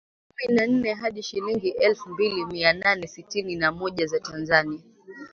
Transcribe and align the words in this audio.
kumi 0.29 0.55
na 0.55 0.67
nne 0.67 0.93
hadi 0.93 1.23
shilingi 1.23 1.73
efu 1.79 2.09
mbili 2.09 2.45
mia 2.45 2.73
nane 2.73 3.07
sitini 3.07 3.55
na 3.55 3.71
moja 3.71 4.05
za 4.07 4.19
Tanzania 4.19 4.81